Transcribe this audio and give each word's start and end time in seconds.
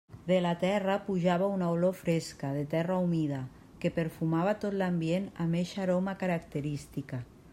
De 0.29 0.37
la 0.43 0.51
terra 0.61 0.93
pujava 1.09 1.49
una 1.57 1.67
olor 1.73 1.93
fresca, 1.99 2.49
de 2.55 2.65
terra 2.71 2.97
humida, 3.03 3.43
que 3.83 3.93
perfumava 3.99 4.57
tot 4.65 4.77
l'ambient 4.81 5.31
amb 5.45 5.61
eixa 5.63 5.83
aroma 5.87 6.19
característica. 6.27 7.25